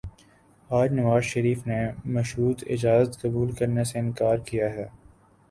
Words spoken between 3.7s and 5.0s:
سے انکار کیا ہے۔